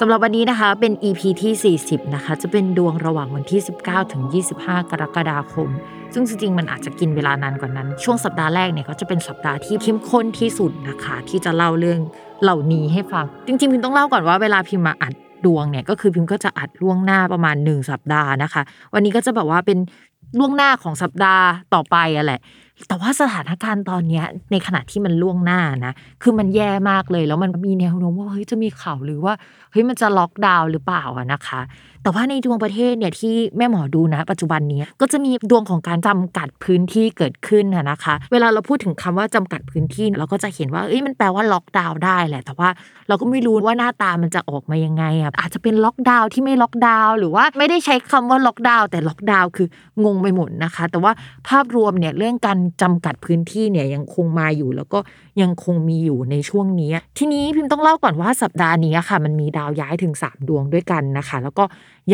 [0.00, 4.22] สำหรับวันนี้นะคะเป็น EP ที่ 40 นะคะ จะเป็นดวงระหว่างวันที่ 19 ถึง
[4.56, 5.68] 25 กรกฎาคม
[6.14, 12.00] ซึ่งจริงๆ มันอาจจะกินเวลานานกว่านั้น ช่วงสัปดาห์แรกเนี่ยก็จะเป็นสัปดาห์ที่เข้มข้นที่สุดนะคะ ที่จะเล่าเรื่อง
[12.42, 18.62] เหล่านี้ให้ฟัง จริงๆ พิมต้องเล่าก่อนว่าเวลาพิมมาอัดดวงเนี่ยก็คือพิมก็จะอัดล่วงหน้าประมาณ 1 สัปดาห์นะคะ
[18.94, 19.78] วันนี้ก็จะแบบว่าเป็น
[20.38, 22.40] ล่วงหน้าของสัปดาห์ต่อไปอะแหละ
[22.88, 29.34] แต่ว่าสถานการณ์ตอนนี้ในขณะที่มันล่วงหน้านะ คือมันแย่มากเลย แล้วมันมีแนวโน้มว่าเฮ้ยจะมีข่าวหรือว่า
[29.70, 31.60] เฮ้ยมันจะล็อกดาวน์หรือเปล่าอะนะคะ
[32.04, 42.68] แต่ว่าในดวงประเทศเนี่ยที่แม่หมอดูนะ ปัจจุบันนี้ก็จะมีดวงของการจำกัดพื้นที่เกิดขึ้นนะคะ เวลาเราพูดถึงคำว่าจำกัดพื้นที่เราก็จะเห็นว่าเอ้ยมันแปลว่าล็อกดาวน์ได้แหละ แต่ว่า
[43.08, 49.68] เราก็ไม่รู้ว่าหน้าตามันจะออกมายังไงอะอาจจะเป็นล็อกดาวน์ที่ไม่ล็อกดาวน์หรือว่าไม่ได้ใช้คำว่าล็อกดาวน์แต่ล็อกดาวน์คือ
[50.04, 51.12] งงไปหมดนะคะ แต่ว่า
[51.48, 54.98] ภาพรวมเนี่ยเรื่องการจำกัดพื้นที่เนี่ยยังคงมาอยู่แล้วก็
[55.42, 61.64] ยังคงมีอยู่ในช่วงนี้ ทีนี้พิมพ์ต้องเล่าก่อนว่าสัปดาห์นี้ค่ะ มันมีดาวย้ายถึง 3 ดวงด้วยกันนะคะ แล้วก็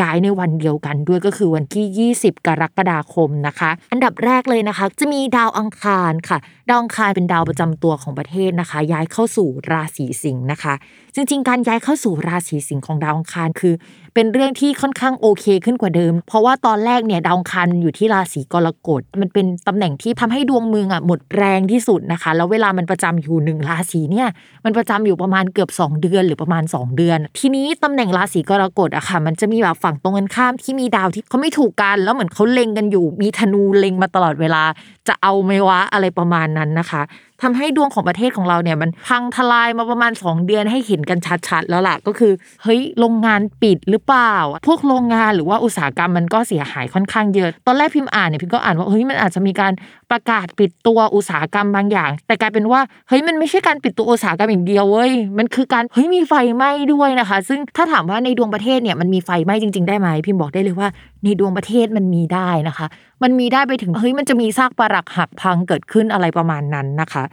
[0.00, 10.74] ย้ายในวันเดียวกันด้วยก็คือวันที่ 20 กรกฎาคมนะคะ อันดับแรกเลยนะคะ จะมีดาวอังคารค่ะ ดาวอังคารเป็นดาวประจำตัวของประเทศนะคะ ย้ายเข้าสู่ราศีสิงห์นะคะ
[11.14, 13.74] จริง ๆ การย้ายเข้าสู่ราศีสิงห์ของดาวอังคารคือ
[14.14, 24.28] เป็นเรื่องที่ค่อนข้างโอเคขึ้นกว่าเดิม เพราะว่าตอนแรกเนี่ยดาวอังคารอยู่ที่ราศีกรกฎมันเป็นตำแหน่งที่ทำให้ดวงเมืองอะหมดแรงที่สุดนะคะ แล้วเวลามันประจำอยู่หนึ่งราศีเนี่ย
[24.64, 34.62] มันประจำอยู่ประมาณเกือบ 2 เดือนหรือประมาณ 2 เดือน ทีนี้ตำแหน่งราศีกรกฎอะค่ะ มันจะมีแบบฝั่งตรงกันข้ามที่มีดาวที่เขาไม่ถูกกัน แล้วเหมือนเขาเล็งกันอยู่ มีธนูเล็งมาตลอดเวลา
[35.08, 37.02] จะเอาไหมวะอะไรประมาณนั้นนะคะ
[37.42, 41.18] ทำให้ดวงของประเทศของเราเนี่ยมันพังทลายมาประมาณ 2 เดือนให้เห็นกัน
[41.48, 44.34] ชัดๆ แล้วล่ะก็คือเฮ้ยโรงงานปิดหรือเปล่า
[44.66, 49.72] พวกโรงงานหรือว่าอุตสาหกรรมมันก็เสียหายค่อนข้างเยอะ ตอนแรกพิมพ์อ่านเนี่ยพิมก็อ่านว่าเฮ้ยมันอาจจะมีการ
[50.10, 60.88] ประกาศปิดตัวอุตสาหกรรมบางอย่าง แต่กลายเป็นว่าเฮ้ยมันไม่ใช่การปิดตัวอุตสาหกรรมอย่างเดียวเว้ยมันคือการเฮ้ยมีไฟไหม้ด้วยนะคะ ซึ่งถ้าถามว่าในดวงประเทศเนี่ยมันมีไฟไหม้จริง ๆ ได้ไหมพิมบอกได้เลยว่า
[61.24, 62.86] ในดวงประเทศมันมีได้นะคะ
[63.22, 67.24] มันมีได้ไปถึงเฮ้ยมันจะมีซากปรักหักพังเกิดขึ้นอะไรประมาณนั้นนะคะ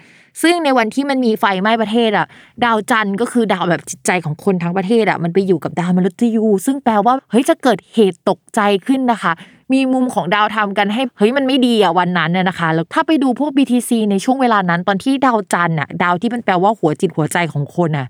[0.42, 2.28] ซึ่งในวันที่มันมีไฟไหม้ประเทศอะ
[2.64, 9.34] ดาวจันทร์ก็คือดาวแบบจิตใจของคนทั้งประเทศอะมันไปอยู่กับดาวมฤตยู ซึ่งแปลว่าเฮ้ยจะเกิดเหตุตกใจขึ้นนะคะ
[9.74, 18.08] มีมุมของดาวทำกันให้เฮ้ยมันไม่ดีอะวันนั้นน่ยนะคะแล้วถ้าไปดูพวก BTC ในช่วงเวลานั้น ตอนที่ดาวจันทร์อะดาวที่มันแปลว่าหัวจิตหัวใจของคนอะ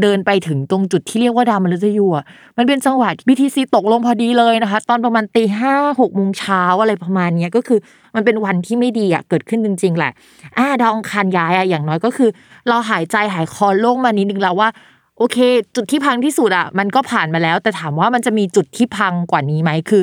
[0.00, 2.24] เดินไปถึงตรงจุดที่เรียกว่าดาวมฤตยูอะ
[2.58, 7.78] มันเป็นจังหวะ BTC ตกลงพอดีเลยนะคะ ตอนประมาณตีห้าหกโมงเช้าอะไรประมาณนี้ก็คือ
[8.14, 10.12] มันเป็นวันที่ไม่ดีอะเกิดขึ้นจริง ๆ แหละ
[10.58, 12.30] อ่าดาวองคารย้ายอะอย่างน้อยก็คือ
[12.68, 14.68] เราหายใจหายคอโล่งมานิดนึงแล้วว่า
[15.18, 15.38] โอเค
[15.76, 20.02] จุดที่พังที่สุดอะมันก็ผ่านมาแล้ว แต่ถามว่ามันจะมีจุดที่พังกว่านี้ไหมคือ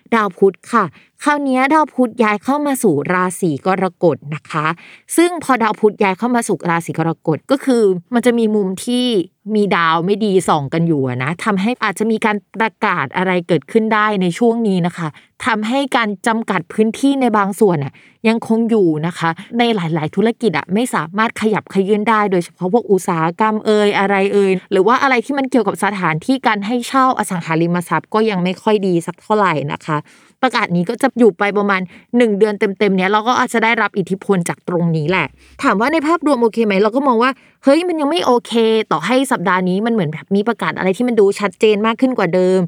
[0.15, 0.83] ดาวพุธค่ะ
[1.23, 4.65] คราวนี้ดาวพุธย้ายเข้ามาสู่ราศีกรกฎนะคะ
[5.17, 9.05] ซึ่งพอดาวพุธย้ายเข้ามาสู่ราศีกรกฎก็คือ มันจะมีมุมที่
[9.55, 15.07] มีดาวไม่ดีส่องกันอยู่นะทำให้อาจจะมีการประกาศอะไรเกิดขึ้นได้ในช่วงนี้นะคะ
[15.45, 17.93] ทำให้การจำกัดพื้นที่ในบางส่วนอะ
[18.27, 19.29] ยังคงอยู่นะคะ
[19.59, 29.97] ในหลาย ๆ ธุรกิจอะไม่สามารถขยับขยื่นได้ โดยเฉพาะพวกอุตสาหกรรมเอ่ยอะไรเอ่ยหรือว่าอะไรที่มันเกี่ยวกับสถานที่การให้เช่าอสังหาริมทรัพย์ก็ยังไม่ค่อยดีสักเท่าไหร่นะคะ
[30.43, 35.27] ประกาศนี้ก็จะอยู่ไปประมาณ 1 เดือนเต็มๆเนี้ยเราก็อาจจะได้รับอิทธิพลจากตรงนี้แหละ
[35.63, 37.31] ถามว่าในภาพรวมโอเคไหมเราก็มองว่า
[37.63, 38.53] เฮ้ยมันยังไม่โอเค
[38.91, 42.61] ต่อให้สัปดาห์นี้มันเหมือนแบบมีประกาศอะไรที่มันดูชัดเจนมากขึ้นกว่าเดิม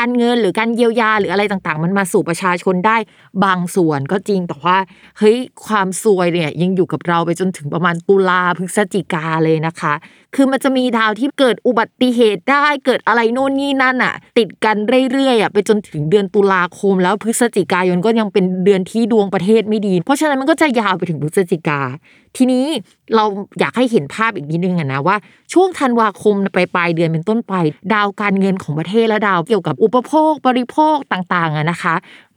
[0.00, 2.96] การเงินหรือการเยียวยาหรืออะไรต่างๆ มันมาสู่ประชาชนได้
[3.44, 4.76] บางส่วนก็จริงแต่ว่า
[5.18, 5.36] เฮ้ย
[5.66, 9.94] ความซวยเนี่ยยังอยู่กับเราไปจนถึงประมาณตุลาพฤศจิกาเลยนะคะ
[10.34, 14.76] คือมันจะมีดาวที่เกิดอุบัติเหตุได้เกิดอะไรโน่นนี่นั่นอะ ติดกัน
[15.12, 21.80] เรื่อยๆอะไปจนถึงเดือนตุลาคม แล้วพฤศจิกายนก็ยังเป็นเดือนที่ดวงประเทศไม่ดี เพราะฉะนั้นมันก็จะยาวไปถึงพฤศจิกา
[22.38, 22.64] ทีนี้
[23.16, 23.24] เรา
[23.60, 25.16] อยากให้เห็นภาพอีกนิดนึงอะนะว่า
[25.52, 27.54] ช่วงธันวาคมไปปลายเดือนเป็นต้นไป
[27.94, 31.94] ดาวการเงินของประเทศและดาวเกี่ยวกับอุปโภคบริโภคต่างๆอะนะคะ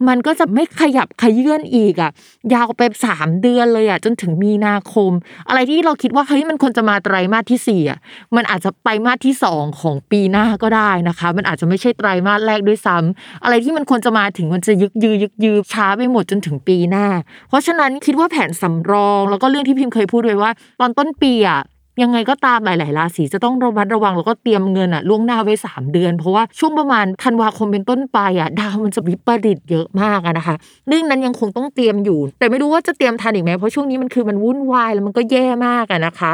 [0.08, 2.12] มันก็จะไม่ขยับขยื่นอีกอะ
[2.54, 5.12] ยาวไปสามเดือนเลยอะจนถึงมีนาคม
[5.48, 8.00] อะไรที่เราคิดว่าเฮ้ยมันควรจะมาไตรมาสที่สี่อะ
[8.36, 17.08] มันอาจจะไปมาสที่สองของปีหน้าก็ได้นะคะ มันอาจจะไม่ใช่ไตรมาสแรกด้วยซ้ำอะไรที่มันควรจะมาถึงมันจะยึกยือยึกยือช้าไปหมดจนถึงปีหน้า
[17.50, 21.62] เพราะฉะนั้นคิดว่าแผนสำรองแล้วก็เรื่องที่พิมพ์เคยพูดไว้ว่า ตอนต้นปีอะ
[22.04, 30.56] ยังไงก็ตามหลายๆราศีจะต้องระมัดระวังแล้วก็เตรียมเงินอะล่วงหน้าไว้ 3 เดือน เพราะว่าช่วงประมาณธันวาคมเป็นต้นไปอะดาวมันจะวิปริตเยอะมากอะนะคะ
[30.88, 36.34] เรื่องนั้นยังคงต้องเตรียมอยู่ แต่ไม่รู้ว่าจะเตรียมทันอีกไหมเพราะช่วงนี้มันคือมันวุ่นวายแล้วมันก็แย่มากอะนะคะ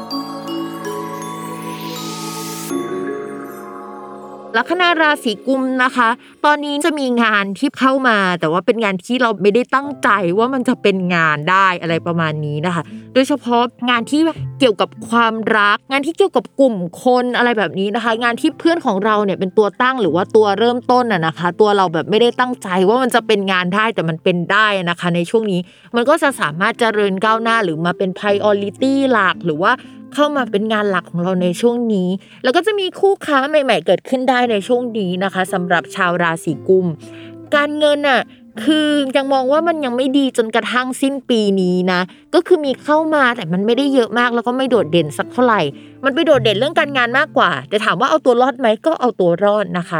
[4.57, 6.09] ลัคนาราศีกุมนะคะ
[6.45, 12.83] ตอนนี้จะมีงานที่เข้ามา แต่ว่าเป็นงานที่เราไม่ได้ตั้งใจว่ามันจะเป็นงานได้อะไรประมาณนี้นะคะ
[13.13, 14.21] โดยเฉพาะงานที่
[14.59, 25.59] เกี่ยวกับความรัก งานที่เกี่ยวกับกลุ่มคนอะไรแบบนี้นะคะ งานที่เพื่อนของเราเนี่ยเป็นตัวตั้งหรือว่าตัวเริ่มต้นอะนะคะ ตัวเราแบบไม่ได้ตั้งใจว่ามันจะเป็นงานได้แต่มันเป็นได้นะคะ ในช่วงนี้
[25.95, 29.71] มันก็จะสามารถเจริญก้าวหน้าหรือมาเป็น priority หลักหรือว่า
[30.13, 32.09] เข้ามาเป็นงานหลักของเราในช่วงนี้
[32.43, 36.85] แล้วก็จะมีคู่ค้าใหม่ ๆ เกิดขึ้นได้ในช่วงนี้นะคะสำหรับชาวราศีกุม
[37.55, 38.21] การเงินน่ะ
[38.63, 38.87] คือ
[39.17, 42.01] ยังมองว่ามันยังไม่ดีจนกระทั่งสิ้นปีนี้นะ
[42.33, 45.61] ก็คือมีเข้ามาแต่มันไม่ได้เยอะมากแล้วก็ไม่โดดเด่นสักเท่าไหร่
[46.05, 49.99] มันไปโดดเด่นเรื่องการงานมากกว่า แต่ถามว่าเอาตัวรอดไหมก็เอาตัวรอดนะคะ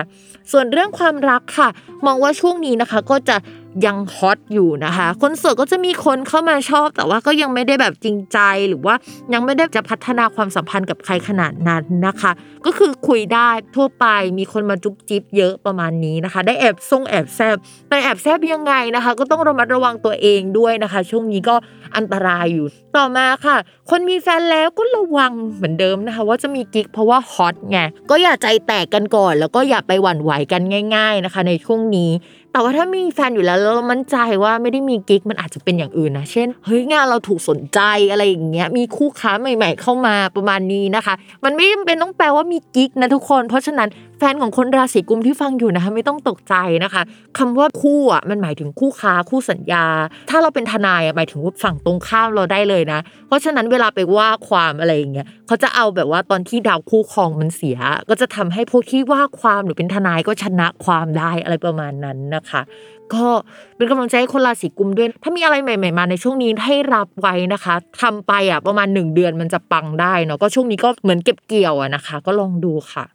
[0.52, 1.70] ส่วนเรื่องความรักค่ะ
[2.06, 3.38] มองว่าช่วงนี้นะคะก็จะ
[3.86, 8.40] ยังฮอตอยู่นะคะ คนโสดก็จะมีคนเข้ามาชอบ แต่ว่าก็ยังไม่ได้แบบจริงใจ
[8.70, 8.96] หรือว่า
[9.34, 12.32] ยังไม่ได้จะพัฒนาความสัมพันธ์กับใครขนาดนั้นนะคะ
[12.66, 14.06] ก็คือคุยได้ทั่วไป
[14.38, 17.58] มีคนมาจุ๊บจิ๊บเยอะประมาณนี้นะคะ ได้แอบทรงแอบแซบ
[17.90, 21.56] แต่แอบแซบยังไงนะคะ ก็ต้องระมัดระวังตัวเองด้วยนะคะ ช่วงนี้ก็
[21.96, 22.68] อันตรายอยู่
[22.98, 23.58] ต่อมาค่ะ
[23.90, 27.80] คนมีแฟนแล้วก็ระวังเหมือนเดิมนะคะ ว่าจะมีกิ๊กเพราะว่าฮอตไง
[28.10, 30.62] ก็อย่าใจแตกกันก่อน แล้วก็อย่าไปหวั่นไหวกัน
[30.96, 32.12] ง่าย ๆนะคะ ในช่วงนี้
[32.52, 37.80] แต่ว่าถ้ามีแฟนอยู่แล้วแล้วเรามั่นใจว่าไม่ได้มีกิ๊กมันอาจจะเป็นอย่างอื่นนะเช่นเฮ้ยงานเราถูกสนใจ
[38.12, 41.14] อะไรอย่างเงี้ยมีคู่ค้าใหม่ ๆ เข้ามาประมาณนี้นะคะ
[41.44, 43.90] มันไม่จำเป็นต้องแปลว่ามีกิ๊กนะทุกคน เพราะฉะนั้น
[44.22, 47.02] ฟนของคนราศีกุมที่ฟังอยู่นะคะไม่ต้องตกใจนะคะ
[47.38, 49.86] คำว่าคู่อะมันหมายถึงคู่ค้าคู่สัญญา
[50.30, 57.78] ถ้าเราเป็นทนายอะหมายถึงว่าฝั่งตรงข้ามเราได้เลยนะ เพราะฉะนั้นเวลาไปว่าความอะไรอย่างเงี้ยเขาจะเอาแบบว่าตอนที่ดาวคู่ครองมันเสีย
[58.10, 62.62] ก็จะทำให้พวกที่ว่าความหรือเป็นทนายก็ชนะความได้อะไรประมาณนั้นนะคะ
[63.14, 63.28] ก็
[63.78, 73.06] เป็นกำลังใจให้คนราศีกุมด้วย ถ้ามีอะไรใหม่ ๆ มาในช่วงนี้ให้รับไว้นะคะทำไปอะประมาณ 1 เดือนมันจะปังได้เนาะก็ช่วงนี้ก็เหมือนเก็บเกี่ยวอะนะคะ ก็ลองดูค่ะ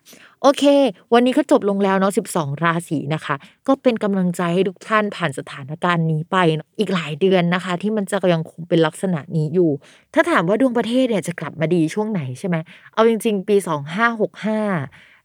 [0.43, 0.65] โอเค
[1.13, 9.71] วันนี้ก็จบลงแล้วเนาะ12 ราศีนะคะ ก็เป็นกำลังใจให้ทุกท่านผ่านสถานการณ์นี้ไปอะอีกหลายเดือนนะคะ ที่มันจะยังคงเป็นลักษณะนี้อยู่
[10.15, 12.57] ถ้าถามว่าดวงประเทศเนี่ยจะกลับมาดีช่วงไหนใช่ไหม
[12.95, 14.59] เอาจริง ๆ ปี 2565